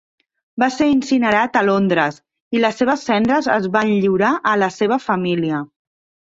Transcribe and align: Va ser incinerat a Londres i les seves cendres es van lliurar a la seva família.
Va 0.61 0.67
ser 0.75 0.85
incinerat 0.93 1.59
a 1.59 1.61
Londres 1.67 2.17
i 2.59 2.63
les 2.63 2.79
seves 2.83 3.05
cendres 3.11 3.51
es 3.59 3.69
van 3.77 3.93
lliurar 4.05 4.33
a 4.55 4.55
la 4.63 4.71
seva 4.79 4.99
família. 5.05 5.63